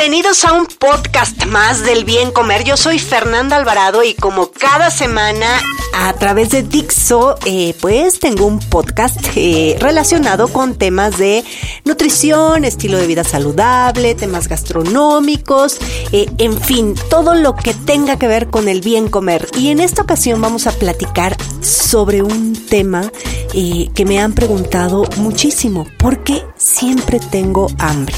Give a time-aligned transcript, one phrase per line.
[0.00, 2.64] Bienvenidos a un podcast más del bien comer.
[2.64, 5.60] Yo soy Fernanda Alvarado y como cada semana
[5.92, 11.44] a través de Dixo, eh, pues tengo un podcast eh, relacionado con temas de
[11.84, 15.76] nutrición, estilo de vida saludable, temas gastronómicos,
[16.12, 19.48] eh, en fin, todo lo que tenga que ver con el bien comer.
[19.58, 23.12] Y en esta ocasión vamos a platicar sobre un tema
[23.52, 28.14] que me han preguntado muchísimo, ¿por qué siempre tengo hambre?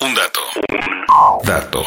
[0.00, 0.40] Un dato.
[1.44, 1.82] Dato.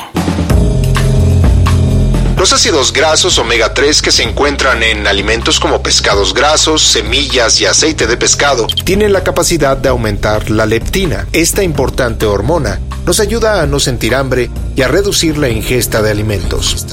[2.37, 7.65] Los ácidos grasos omega 3 que se encuentran en alimentos como pescados grasos, semillas y
[7.65, 11.27] aceite de pescado tienen la capacidad de aumentar la leptina.
[11.31, 16.11] Esta importante hormona nos ayuda a no sentir hambre y a reducir la ingesta de
[16.11, 16.85] alimentos.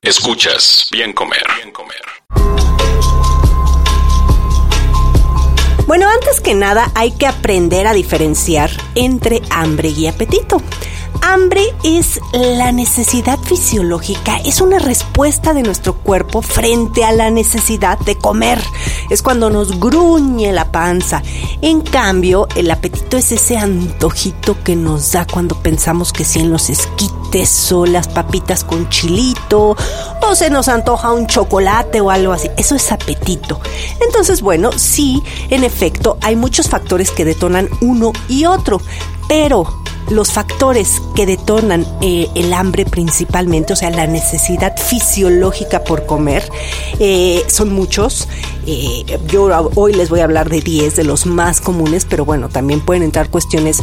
[0.00, 1.44] Escuchas Bien Comer.
[1.56, 2.02] Bien Comer.
[5.86, 10.62] Bueno, antes que nada hay que aprender a diferenciar entre hambre y apetito.
[11.32, 17.98] Hambre es la necesidad fisiológica, es una respuesta de nuestro cuerpo frente a la necesidad
[18.00, 18.62] de comer.
[19.08, 21.22] Es cuando nos gruñe la panza.
[21.62, 26.52] En cambio, el apetito es ese antojito que nos da cuando pensamos que si en
[26.52, 27.21] los esquites
[27.72, 29.74] o las papitas con chilito
[30.20, 32.50] o se nos antoja un chocolate o algo así.
[32.58, 33.58] Eso es apetito.
[34.00, 38.82] Entonces, bueno, sí, en efecto, hay muchos factores que detonan uno y otro,
[39.28, 46.06] pero los factores que detonan eh, el hambre principalmente, o sea, la necesidad fisiológica por
[46.06, 46.48] comer,
[46.98, 48.28] eh, son muchos.
[48.66, 52.48] Eh, yo hoy les voy a hablar de 10 de los más comunes, pero bueno,
[52.48, 53.78] también pueden entrar cuestiones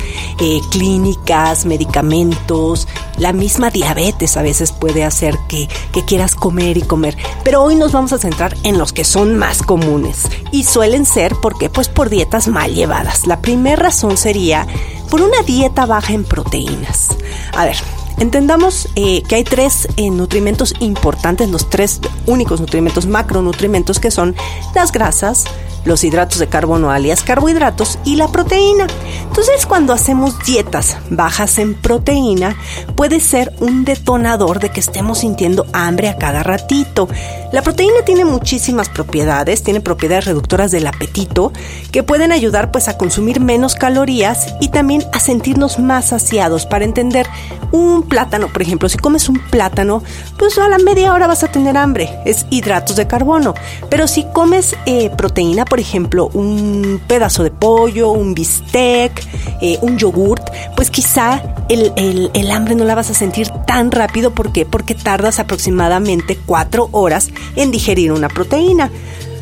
[0.71, 2.87] clínicas, medicamentos,
[3.17, 7.17] la misma diabetes a veces puede hacer que, que quieras comer y comer.
[7.43, 11.35] Pero hoy nos vamos a centrar en los que son más comunes y suelen ser,
[11.41, 13.25] porque Pues por dietas mal llevadas.
[13.25, 14.67] La primera razón sería
[15.09, 17.07] por una dieta baja en proteínas.
[17.55, 17.77] A ver,
[18.19, 24.35] entendamos eh, que hay tres eh, nutrimentos importantes, los tres únicos nutrimentos, macronutrimentos, que son
[24.75, 25.45] las grasas,
[25.85, 28.87] los hidratos de carbono alias carbohidratos y la proteína.
[29.23, 32.55] Entonces cuando hacemos dietas bajas en proteína
[32.95, 37.07] puede ser un detonador de que estemos sintiendo hambre a cada ratito.
[37.51, 41.51] La proteína tiene muchísimas propiedades, tiene propiedades reductoras del apetito
[41.91, 46.65] que pueden ayudar pues a consumir menos calorías y también a sentirnos más saciados.
[46.65, 47.27] Para entender
[47.71, 50.03] un plátano, por ejemplo, si comes un plátano,
[50.37, 53.53] pues a la media hora vas a tener hambre, es hidratos de carbono.
[53.89, 59.25] Pero si comes eh, proteína, por ejemplo, un pedazo de pollo, un bistec,
[59.61, 61.93] eh, un yogurt, pues quizá el,
[62.33, 64.31] el, hambre no la vas a sentir tan rápido.
[64.31, 64.65] ¿Por qué?
[64.65, 68.89] Porque tardas aproximadamente cuatro horas en digerir una proteína.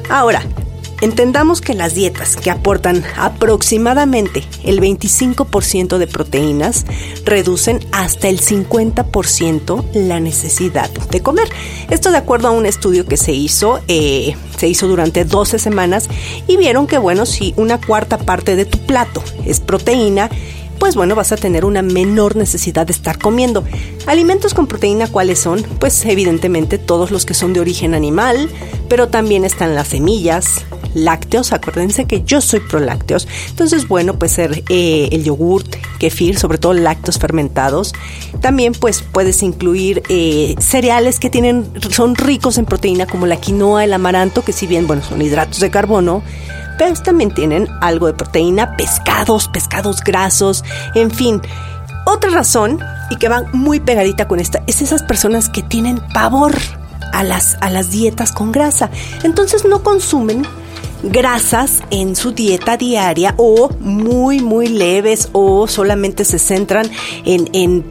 [0.10, 0.44] Ahora,
[1.00, 6.85] Entendamos que las dietas que aportan aproximadamente el 25% de proteínas
[7.24, 11.50] reducen hasta el 50% la necesidad de comer.
[11.91, 16.09] Esto de acuerdo a un estudio que se hizo, eh, se hizo durante 12 semanas
[16.47, 20.31] y vieron que bueno, si una cuarta parte de tu plato es proteína,
[20.80, 23.63] pues bueno, vas a tener una menor necesidad de estar comiendo.
[24.06, 25.63] Alimentos con proteína, ¿cuáles son?
[25.80, 28.50] Pues evidentemente todos los que son de origen animal,
[28.88, 30.66] pero también están las semillas,
[30.97, 36.38] lácteos, acuérdense que yo soy pro lácteos, entonces bueno, pues ser eh, el yogurt, kefir,
[36.38, 37.94] sobre todo lácteos fermentados.
[38.42, 43.83] También pues puedes incluir eh, cereales que tienen, son ricos en proteína como la quinoa,
[43.83, 46.24] el amaranto, que si bien bueno, son hidratos de carbono,
[46.77, 50.63] pero también tienen algo de proteína, pescados, pescados grasos,
[50.95, 51.42] en fin.
[52.06, 52.80] Otra razón,
[53.10, 56.56] y que va muy pegadita con esta, es esas personas que tienen pavor
[57.12, 58.89] a las, a las dietas con grasa.
[59.24, 60.45] Entonces no consumen
[61.04, 66.90] grasas en su dieta diaria o muy, muy leves o solamente se centran
[67.26, 67.84] en, en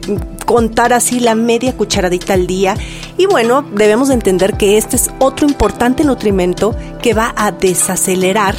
[0.45, 2.75] contar así la media cucharadita al día.
[3.17, 8.55] Y bueno, debemos entender que este es otro importante nutrimento que va a desacelerar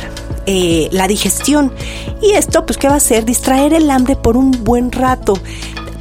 [0.47, 1.73] eh, la digestión.
[2.23, 3.25] Y esto, pues, ¿qué va a hacer?
[3.25, 5.35] Distraer el hambre por un buen rato.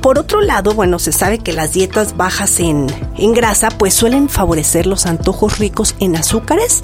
[0.02, 4.30] Por otro lado, bueno, se sabe que las dietas bajas en, en grasa pues suelen
[4.30, 6.84] favorecer los antojos ricos en azúcares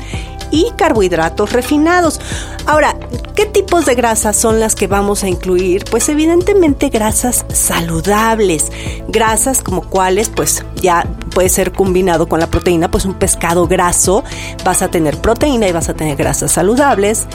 [0.53, 2.21] y carbohidratos refinados.
[2.67, 2.95] Ahora,
[3.35, 5.83] ¿qué tipos de grasas son las que vamos a incluir?
[5.89, 8.71] Pues evidentemente grasas saludables,
[9.07, 14.23] grasas como cuáles pues ya puede ser combinado con la proteína, pues un pescado graso,
[14.63, 17.25] vas a tener proteína y vas a tener grasas saludables.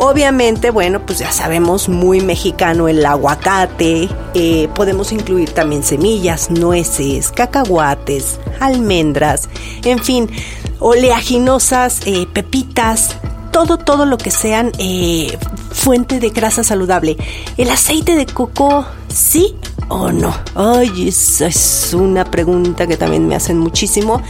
[0.00, 4.08] Obviamente, bueno, pues ya sabemos, muy mexicano el aguacate.
[4.32, 9.48] Eh, podemos incluir también semillas, nueces, cacahuates, almendras,
[9.82, 10.30] en fin,
[10.78, 13.16] oleaginosas, eh, pepitas,
[13.50, 15.36] todo, todo lo que sean eh,
[15.72, 17.16] fuente de grasa saludable.
[17.56, 19.56] ¿El aceite de coco sí
[19.88, 20.32] o no?
[20.54, 24.22] Ay, esa es una pregunta que también me hacen muchísimo.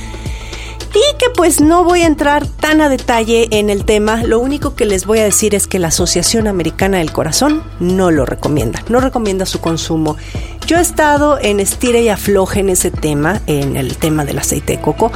[0.95, 4.75] Y que pues no voy a entrar tan a detalle en el tema, lo único
[4.75, 8.83] que les voy a decir es que la Asociación Americana del Corazón no lo recomienda,
[8.89, 10.17] no recomienda su consumo.
[10.67, 14.77] Yo he estado en estira y afloje en ese tema, en el tema del aceite
[14.77, 15.13] de coco.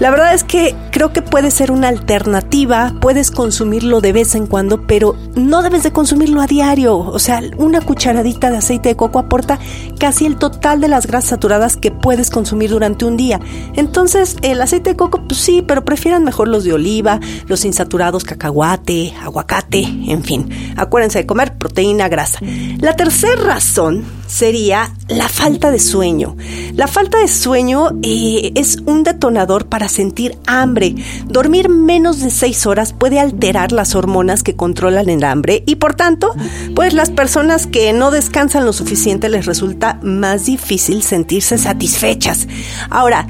[0.00, 4.46] La verdad es que creo que puede ser una alternativa, puedes consumirlo de vez en
[4.46, 6.98] cuando, pero no debes de consumirlo a diario.
[6.98, 9.58] O sea, una cucharadita de aceite de coco aporta
[9.98, 13.40] casi el total de las grasas saturadas que puedes consumir durante un día.
[13.74, 18.22] Entonces, el aceite de coco, pues sí, pero prefieran mejor los de oliva, los insaturados,
[18.22, 20.48] cacahuate, aguacate, en fin.
[20.76, 22.38] Acuérdense de comer proteína, grasa.
[22.78, 26.36] La tercera razón sería la falta de sueño.
[26.74, 30.94] La falta de sueño eh, es un detonador para sentir hambre.
[31.26, 35.94] Dormir menos de seis horas puede alterar las hormonas que controlan el hambre y por
[35.94, 36.34] tanto,
[36.74, 42.46] pues las personas que no descansan lo suficiente les resulta más difícil sentirse satisfechas.
[42.90, 43.26] Ahora,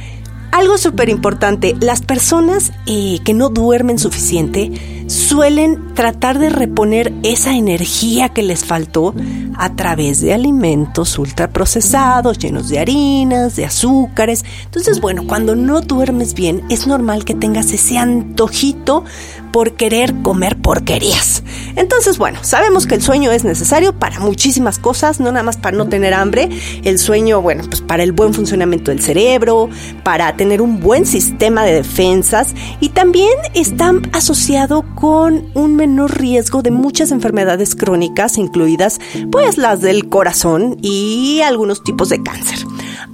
[0.53, 7.57] algo súper importante, las personas eh, que no duermen suficiente suelen tratar de reponer esa
[7.57, 9.15] energía que les faltó
[9.57, 14.45] a través de alimentos ultraprocesados, llenos de harinas, de azúcares.
[14.65, 19.05] Entonces, bueno, cuando no duermes bien, es normal que tengas ese antojito
[19.53, 21.43] por querer comer porquerías.
[21.79, 25.77] Entonces, bueno, sabemos que el sueño es necesario para muchísimas cosas, no nada más para
[25.77, 26.49] no tener hambre.
[26.83, 29.71] El sueño, bueno, pues para el buen funcionamiento del cerebro,
[30.03, 36.63] para tener un buen sistema de defensas y también está asociado con un menor riesgo
[36.63, 42.59] de muchas enfermedades crónicas, incluidas pues las del corazón y algunos tipos de cáncer.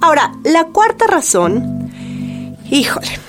[0.01, 1.87] Ahora, la cuarta razón,
[2.71, 3.19] híjole,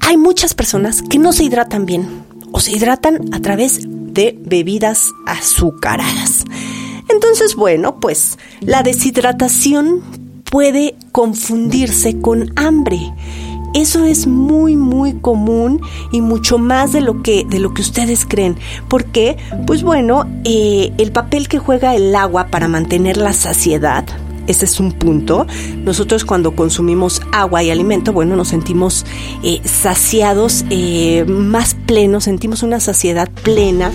[0.00, 3.80] hay muchas personas que no se hidratan bien o se hidratan a través
[4.12, 6.44] de bebidas azucaradas.
[7.08, 10.02] Entonces, bueno, pues la deshidratación
[10.44, 13.00] puede confundirse con hambre.
[13.74, 15.80] Eso es muy muy común
[16.12, 18.56] y mucho más de lo que de lo que ustedes creen.
[18.88, 19.38] ¿Por qué?
[19.66, 24.04] Pues bueno, eh, el papel que juega el agua para mantener la saciedad
[24.46, 25.46] ese es un punto.
[25.84, 29.04] Nosotros cuando consumimos agua y alimento, bueno, nos sentimos
[29.42, 33.90] eh, saciados, eh, más plenos, sentimos una saciedad plena.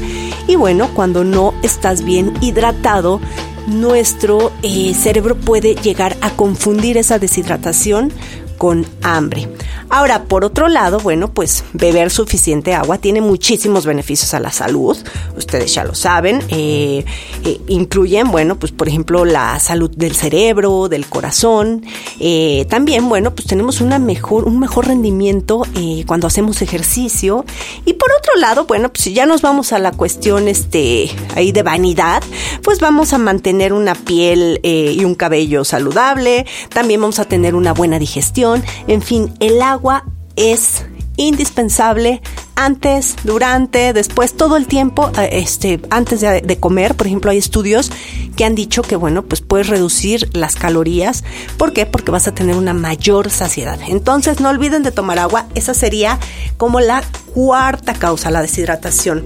[0.47, 3.19] Y bueno, cuando no estás bien hidratado,
[3.67, 8.11] nuestro eh, cerebro puede llegar a confundir esa deshidratación
[8.57, 9.47] con hambre.
[9.89, 14.97] Ahora, por otro lado, bueno, pues beber suficiente agua tiene muchísimos beneficios a la salud.
[15.37, 16.43] Ustedes ya lo saben.
[16.49, 17.05] Eh,
[17.45, 21.85] eh, incluyen, bueno, pues por ejemplo, la salud del cerebro, del corazón.
[22.19, 25.61] Eh, también, bueno, pues tenemos una mejor, un mejor rendimiento
[26.05, 27.45] cuando hacemos ejercicio.
[27.85, 31.51] Y por otro lado, bueno, pues si ya nos vamos a la cuestión este, ahí
[31.51, 32.23] de vanidad,
[32.61, 36.45] pues vamos a mantener una piel y un cabello saludable.
[36.73, 38.46] También vamos a tener una buena digestión.
[38.87, 40.03] En fin, el agua
[40.35, 40.85] es
[41.17, 42.21] indispensable
[42.55, 46.95] antes, durante, después, todo el tiempo, eh, este, antes de, comer.
[46.95, 47.91] Por ejemplo, hay estudios
[48.35, 51.23] que han dicho que, bueno, pues puedes reducir las calorías.
[51.57, 51.85] ¿Por qué?
[51.85, 53.79] Porque vas a tener una mayor saciedad.
[53.87, 55.45] Entonces, no olviden de tomar agua.
[55.53, 56.19] Esa sería
[56.57, 59.23] como la cuarta causa, la deshidratación.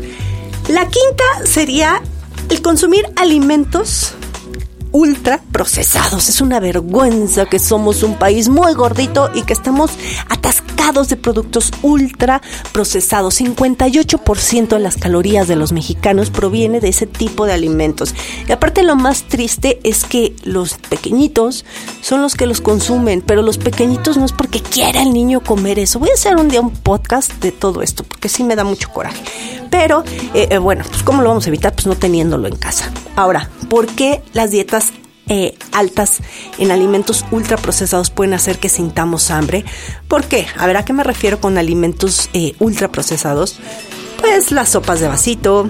[0.67, 2.01] La quinta sería
[2.49, 4.13] el consumir alimentos
[4.91, 6.29] ultra procesados.
[6.29, 9.91] Es una vergüenza que somos un país muy gordito y que estamos
[10.29, 12.41] atascados de productos ultra
[12.73, 13.39] procesados.
[13.39, 18.13] 58% de las calorías de los mexicanos proviene de ese tipo de alimentos.
[18.47, 21.63] Y aparte lo más triste es que los pequeñitos
[22.01, 25.79] son los que los consumen, pero los pequeñitos no es porque quiera el niño comer
[25.79, 25.99] eso.
[25.99, 28.89] Voy a hacer un día un podcast de todo esto porque sí me da mucho
[28.89, 29.23] coraje.
[29.69, 31.73] Pero, eh, eh, bueno, pues ¿cómo lo vamos a evitar?
[31.73, 32.91] Pues no teniéndolo en casa.
[33.15, 34.91] Ahora, ¿por qué las dietas
[35.33, 36.19] eh, altas
[36.57, 39.63] en alimentos ultraprocesados pueden hacer que sintamos hambre.
[40.09, 40.45] ¿Por qué?
[40.57, 43.57] A ver, ¿a qué me refiero con alimentos eh, ultraprocesados?
[44.19, 45.69] Pues las sopas de vasito,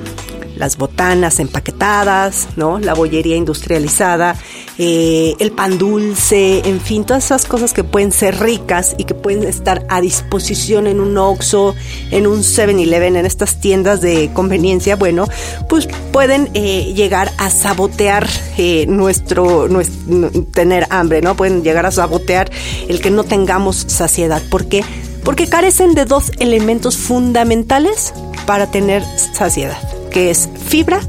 [0.61, 2.77] las botanas empaquetadas, ¿no?
[2.77, 4.35] La bollería industrializada,
[4.77, 9.15] eh, el pan dulce, en fin, todas esas cosas que pueden ser ricas y que
[9.15, 11.73] pueden estar a disposición en un Oxxo,
[12.11, 15.27] en un 7-Eleven, en estas tiendas de conveniencia, bueno,
[15.67, 21.35] pues pueden eh, llegar a sabotear eh, nuestro, nuestro, tener hambre, ¿no?
[21.35, 22.51] Pueden llegar a sabotear
[22.87, 24.43] el que no tengamos saciedad.
[24.51, 24.85] ¿Por qué?
[25.23, 28.13] Porque carecen de dos elementos fundamentales
[28.45, 29.03] para tener
[29.33, 30.99] saciedad que es fibra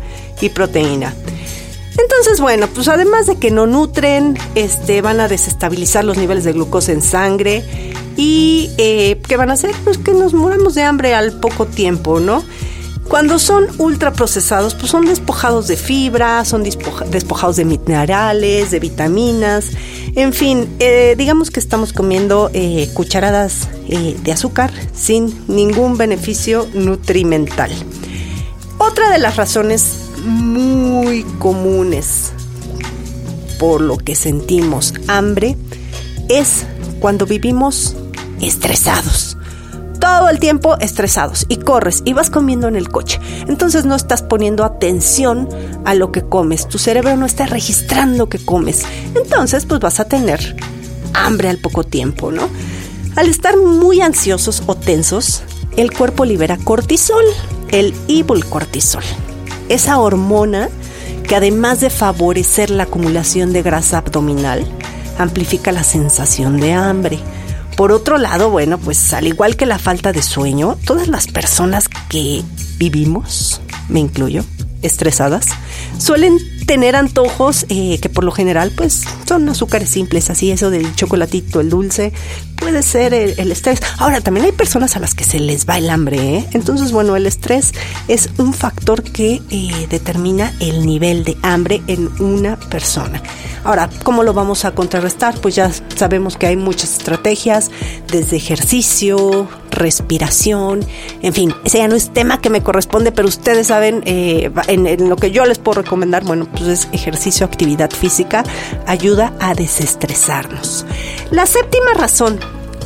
[0.40, 1.14] y proteína.
[1.98, 6.52] Entonces, bueno, pues además de que no nutren, este, van a desestabilizar los niveles de
[6.52, 7.62] glucosa en sangre
[8.16, 9.72] y eh, ¿qué van a hacer?
[9.84, 12.42] Pues que nos moramos de hambre al poco tiempo, ¿no?
[13.08, 19.70] Cuando son ultraprocesados, pues son despojados de fibra, son despojados de minerales, de vitaminas,
[20.14, 27.70] en fin, eh, digamos que estamos comiendo eh, cucharadas de azúcar sin ningún beneficio nutrimental.
[28.84, 32.32] Otra de las razones muy comunes
[33.60, 35.56] por lo que sentimos hambre
[36.28, 36.66] es
[36.98, 37.94] cuando vivimos
[38.40, 39.38] estresados.
[40.00, 43.20] Todo el tiempo estresados y corres y vas comiendo en el coche.
[43.46, 45.48] Entonces no estás poniendo atención
[45.84, 46.66] a lo que comes.
[46.66, 48.82] Tu cerebro no está registrando que comes.
[49.14, 50.56] Entonces pues vas a tener
[51.14, 52.48] hambre al poco tiempo, ¿no?
[53.14, 55.44] Al estar muy ansiosos o tensos,
[55.76, 57.24] el cuerpo libera cortisol,
[57.72, 59.02] el evil cortisol.
[59.68, 60.68] Esa hormona
[61.26, 64.66] que además de favorecer la acumulación de grasa abdominal,
[65.18, 67.18] amplifica la sensación de hambre.
[67.76, 71.88] Por otro lado, bueno, pues al igual que la falta de sueño, todas las personas
[72.08, 72.42] que
[72.76, 74.44] vivimos, me incluyo,
[74.82, 75.46] estresadas,
[75.98, 80.94] suelen tener antojos eh, que por lo general pues son azúcares simples, así eso del
[80.94, 82.12] chocolatito, el dulce,
[82.62, 83.80] puede ser el, estrés.
[83.98, 86.48] Ahora, también hay personas a las que se les va el hambre, ¿eh?
[86.52, 87.72] Entonces, bueno, el estrés
[88.06, 93.20] es un factor que eh, determina el nivel de hambre en una persona.
[93.64, 95.40] Ahora, ¿cómo lo vamos a contrarrestar?
[95.40, 97.70] Pues ya sabemos que hay muchas estrategias,
[98.08, 100.84] desde ejercicio, respiración,
[101.22, 105.08] en fin, ese ya no es tema que me corresponde, pero ustedes saben, eh, en,
[105.08, 108.44] lo que yo les puedo recomendar, bueno, pues es ejercicio, actividad física,
[108.86, 110.86] ayuda a desestresarnos.
[111.30, 112.38] La séptima razón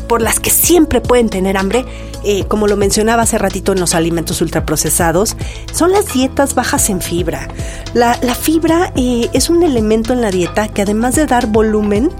[0.06, 1.84] por las que siempre pueden tener hambre,
[2.24, 5.36] eh, como lo mencionaba hace ratito en los alimentos ultraprocesados,
[5.72, 7.48] son las dietas bajas en fibra.
[7.94, 12.10] La, fibra eh, es un elemento en la dieta que además de dar volumen,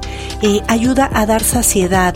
[0.43, 2.15] eh, ayuda a dar saciedad.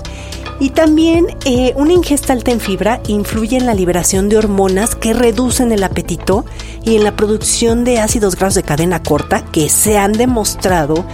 [0.60, 1.26] Y también
[1.74, 6.44] una ingesta alta en fibra influye en la liberación de hormonas que reducen el apetito
[6.84, 11.04] y en la producción de ácidos grasos de cadena corta que se han demostrado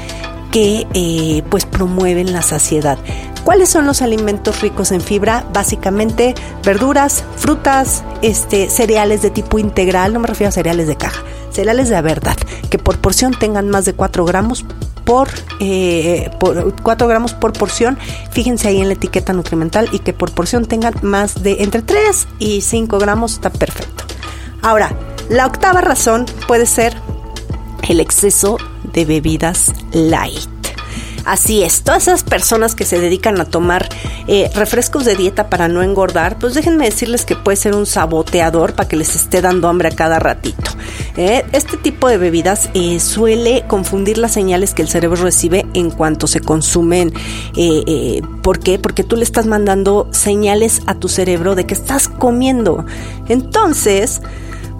[0.50, 2.98] que pues promueven la saciedad.
[3.44, 5.44] ¿Cuáles son los alimentos ricos en fibra?
[5.52, 6.34] Básicamente
[6.64, 11.88] verduras, frutas, este, cereales de tipo integral, no me refiero a cereales de caja, cereales
[11.88, 12.36] de verdad,
[12.68, 14.64] que por porción tengan más de 4 gramos
[15.06, 15.28] por,
[15.60, 17.96] eh, por 4 gramos por porción.
[18.32, 22.28] Fíjense ahí en la etiqueta nutrimental y que por porción tengan más de entre 3
[22.38, 24.04] y 5 gramos, está perfecto.
[24.60, 24.90] Ahora,
[25.30, 26.94] la octava razón puede ser
[27.88, 28.58] el exceso
[28.92, 30.55] de bebidas light.
[31.26, 33.88] Así es, todas esas personas que se dedican a tomar
[34.28, 38.74] eh, refrescos de dieta para no engordar, pues déjenme decirles que puede ser un saboteador
[38.74, 40.70] para que les esté dando hambre a cada ratito.
[41.16, 41.44] ¿eh?
[41.52, 46.28] este tipo de bebidas eh, suele confundir las señales que el cerebro recibe en cuanto
[46.28, 47.12] se consumen.
[48.42, 48.78] ¿Por qué?
[48.78, 52.86] Porque tú le estás mandando señales a tu cerebro de que estás comiendo.
[53.28, 54.20] Entonces,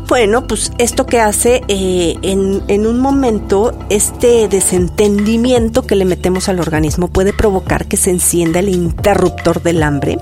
[0.08, 6.60] bueno, pues esto que hace eh, en, un momento, este desentendimiento que le metemos al
[6.60, 10.18] organismo puede provocar que se encienda el interruptor del hambre.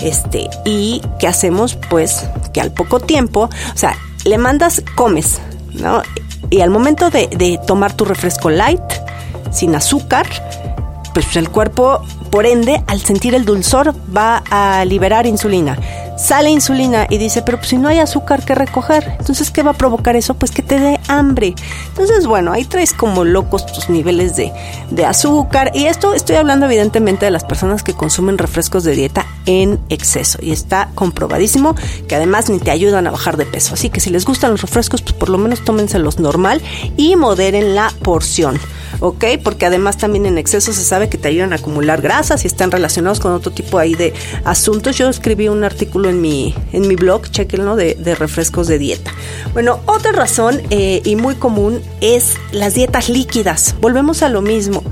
[0.00, 1.78] Este, y ¿qué hacemos?
[1.88, 5.40] Pues que al poco tiempo, o sea, le mandas, comes,
[5.74, 6.02] ¿no?
[6.50, 8.82] Y al momento de tomar tu refresco light,
[9.52, 10.26] sin azúcar,
[11.12, 15.78] pues el cuerpo, por ende, al sentir el dulzor, va a liberar insulina
[16.22, 19.72] sale insulina y dice, pero pues, si no hay azúcar que recoger, entonces ¿qué va
[19.72, 20.34] a provocar eso?
[20.34, 21.54] Pues que te dé hambre.
[21.88, 24.52] Entonces, bueno, ahí traes como locos tus niveles de,
[24.90, 25.72] de azúcar.
[25.74, 30.38] Y esto estoy hablando evidentemente de las personas que consumen refrescos de dieta en exceso
[30.40, 31.74] y está comprobadísimo
[32.08, 33.74] que además ni te ayudan a bajar de peso.
[33.74, 36.62] Así que si les gustan los refrescos, pues por lo menos tómenselos normal
[36.96, 38.60] y moderen la porción.
[39.02, 39.24] ¿Ok?
[39.42, 42.70] Porque además también en exceso se sabe que te ayudan a acumular grasas y están
[42.70, 44.96] relacionados con otro tipo ahí de asuntos.
[44.96, 49.12] Yo escribí un artículo en mi, en mi blog, chequenlo, de, de refrescos de dieta.
[49.52, 53.74] Bueno, otra razón eh, y muy común es las dietas líquidas.
[53.80, 54.84] Volvemos a lo mismo.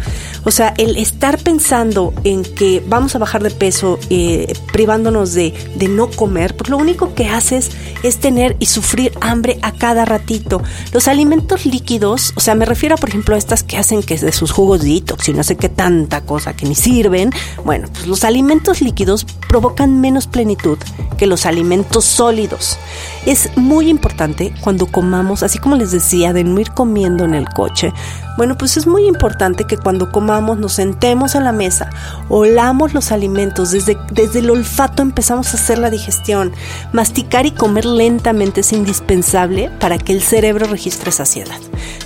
[0.44, 5.52] O sea, el estar pensando en que vamos a bajar de peso eh, privándonos de,
[5.74, 7.70] de no comer, pues lo único que haces
[8.02, 10.62] es tener y sufrir hambre a cada ratito.
[10.92, 14.32] Los alimentos líquidos, o sea, me refiero, por ejemplo, a estas que hacen que de
[14.32, 17.30] sus jugos detox y no sé qué tanta cosa que ni sirven.
[17.64, 20.78] Bueno, pues los alimentos líquidos provocan menos plenitud
[21.18, 22.78] que los alimentos sólidos.
[23.26, 27.48] Es muy importante cuando comamos, así como les decía, de no ir comiendo en el
[27.48, 27.92] coche,
[28.36, 31.90] bueno, pues es muy importante que cuando comamos nos sentemos a la mesa,
[32.28, 36.52] olamos los alimentos, desde, desde el olfato empezamos a hacer la digestión.
[36.92, 41.58] Masticar y comer lentamente es indispensable para que el cerebro registre saciedad.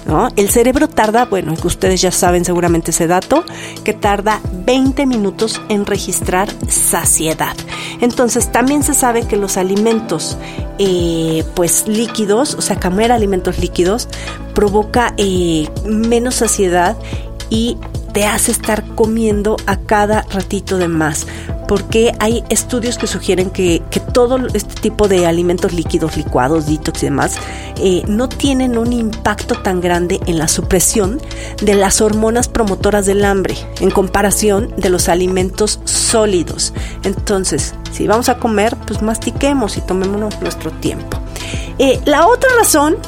[0.06, 0.28] ¿no?
[0.34, 3.44] El cerebro tarda, bueno, que ustedes ya saben seguramente ese dato,
[3.84, 7.33] que tarda 20 minutos en registrar saciedad.
[8.00, 10.36] Entonces también se sabe que los alimentos
[10.78, 14.08] eh, pues líquidos, o sea, comer alimentos líquidos
[14.54, 16.96] provoca eh, menos saciedad
[17.50, 17.76] y
[18.12, 21.26] te hace estar comiendo a cada ratito de más.
[21.74, 27.06] Porque hay estudios que sugieren que, todo este tipo de alimentos líquidos, licuados, detox y
[27.06, 27.34] demás,
[27.78, 31.20] eh, no tienen un impacto tan grande en la supresión
[31.60, 36.72] de las hormonas promotoras del hambre en comparación de los alimentos sólidos.
[37.02, 41.18] Entonces, si vamos a comer, pues mastiquemos y tomémonos nuestro tiempo.
[41.80, 42.98] Eh, la otra razón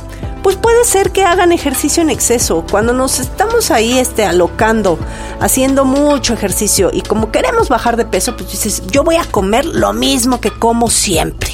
[0.47, 2.65] pues puede ser que hagan ejercicio en exceso.
[2.71, 4.97] Cuando nos estamos ahí este, alocando,
[5.41, 9.65] haciendo mucho ejercicio y como queremos bajar de peso, pues dices, yo voy a comer
[9.65, 11.51] lo mismo que como siempre.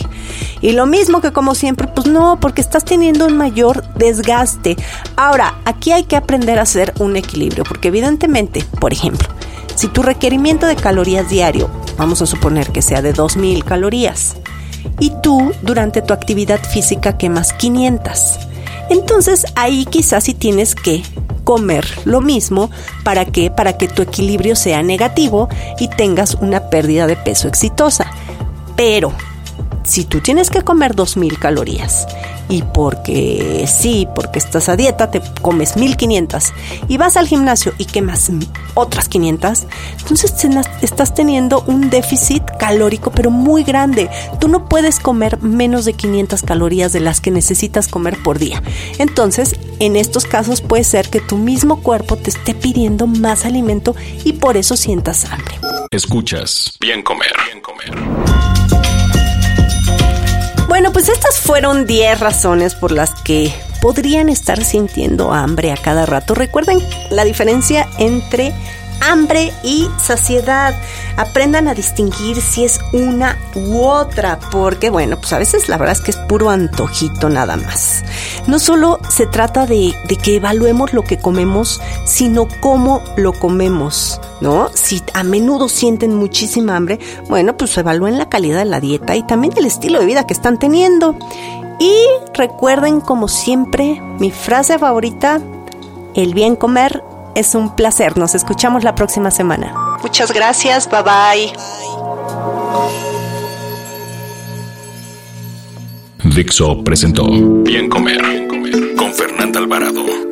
[0.61, 4.77] Y lo mismo que como siempre, pues no, porque estás teniendo un mayor desgaste.
[5.17, 9.27] Ahora, aquí hay que aprender a hacer un equilibrio, porque evidentemente, por ejemplo,
[9.75, 14.37] si tu requerimiento de calorías diario, vamos a suponer que sea de 2.000 calorías,
[14.99, 18.51] y tú durante tu actividad física quemas 500,
[18.93, 21.03] entonces ahí quizás sí tienes que
[21.45, 22.71] comer lo mismo
[23.05, 28.11] para que para que tu equilibrio sea negativo y tengas una pérdida de peso exitosa.
[28.77, 29.13] Pero
[29.85, 32.07] si tú tienes que comer 2000 calorías
[32.49, 36.52] y porque sí, porque estás a dieta, te comes 1500
[36.89, 38.30] y vas al gimnasio y quemas
[38.75, 39.67] otras 500,
[40.00, 40.35] entonces
[40.83, 44.11] estás teniendo un déficit calórico pero muy grande.
[44.41, 48.63] Tú no puedes comer menos de 500 calorías de las que necesitas comer por día.
[48.99, 53.97] Entonces, en estos casos puede ser que tu mismo cuerpo te esté pidiendo más alimento
[54.25, 55.54] y por eso sientas hambre.
[55.91, 58.51] Escuchas, bien comer, bien comer.
[60.73, 66.06] Bueno, pues estas fueron 10 razones por las que podrían estar sintiendo hambre a cada
[66.06, 66.35] rato.
[66.35, 66.78] Recuerden
[67.11, 68.54] la diferencia entre
[69.02, 70.75] hambre y saciedad.
[71.17, 75.97] Aprendan a distinguir si es una u otra, porque bueno, pues a veces la verdad
[75.97, 78.04] es que es puro antojito nada más.
[78.47, 84.21] No solo se trata de, de que evaluemos lo que comemos, sino cómo lo comemos,
[84.41, 84.71] ¿no?
[84.75, 89.26] Si a menudo sienten muchísima hambre, bueno, pues evalúen la calidad de la dieta y
[89.26, 91.17] también el estilo de vida que están teniendo.
[91.78, 91.93] Y
[92.34, 95.41] recuerden, como siempre, mi frase favorita,
[96.15, 97.02] el bien comer
[97.34, 98.16] es un placer.
[98.18, 99.75] Nos escuchamos la próxima semana.
[100.02, 100.88] Muchas gracias.
[100.88, 101.52] Bye bye.
[106.34, 107.26] Dixo presentó
[107.62, 108.47] Bien Comer
[108.97, 110.31] con Fernanda Alvarado.